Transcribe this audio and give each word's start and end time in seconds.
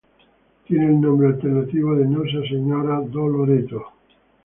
Tiene 0.65 0.87
el 0.87 0.99
nombre 0.99 1.27
alternativo 1.27 1.95
de 1.95 2.07
Nossa 2.07 2.41
Senhora 2.49 2.99
do 3.01 3.27
Loreto. 3.27 3.85